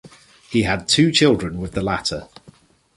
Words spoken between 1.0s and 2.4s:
children with the latter.